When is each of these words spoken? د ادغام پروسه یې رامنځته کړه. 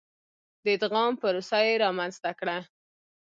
د 0.63 0.65
ادغام 0.75 1.11
پروسه 1.21 1.59
یې 1.67 1.79
رامنځته 1.83 2.31
کړه. 2.39 2.57